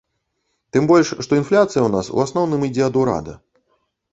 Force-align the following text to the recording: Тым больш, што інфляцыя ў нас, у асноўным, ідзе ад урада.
Тым 0.77 0.87
больш, 0.91 1.11
што 1.27 1.31
інфляцыя 1.41 1.81
ў 1.83 1.89
нас, 1.97 2.05
у 2.17 2.25
асноўным, 2.25 2.61
ідзе 2.71 2.83
ад 2.89 2.95
урада. 3.03 3.33